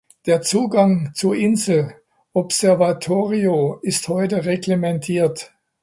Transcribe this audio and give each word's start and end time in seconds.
Der 0.25 0.41
Zugang 0.41 1.11
zur 1.13 1.35
Insel 1.35 1.93
Observatorio 2.33 3.77
ist 3.83 4.07
heute 4.07 4.45
reglementiert. 4.45 5.51